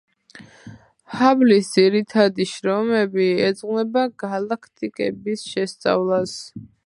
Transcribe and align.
ჰაბლის 1.17 1.67
ძირითადი 1.75 2.47
შრომები 2.53 3.29
ეძღვნება 3.49 4.07
გალაქტიკების 4.25 5.47
შესწავლას. 5.53 6.37